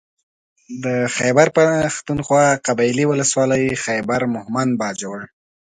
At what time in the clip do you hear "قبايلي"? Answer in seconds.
2.67-3.05